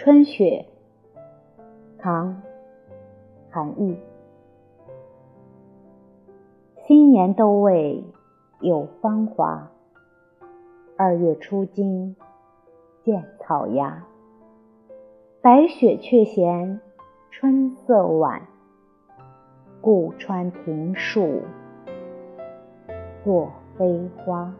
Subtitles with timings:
[0.00, 0.64] 春雪
[1.98, 2.40] 唐
[3.50, 3.96] 韩愈。
[6.86, 8.04] 新年都未
[8.60, 9.72] 有芳华
[10.96, 12.14] 二月初惊
[13.02, 14.04] 见草芽。
[15.42, 16.80] 白雪却嫌
[17.32, 18.46] 春色晚
[19.80, 21.42] 故穿庭树
[23.24, 24.54] 作飞花。